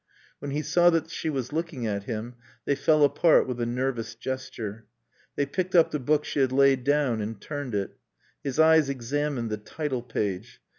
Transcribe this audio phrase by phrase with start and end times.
[0.39, 2.33] When he saw that she was looking at him
[2.65, 4.87] they fell apart with a nervous gesture.
[5.35, 7.99] They picked up the book she had laid down and turned it.
[8.43, 10.59] His eyes examined the title page.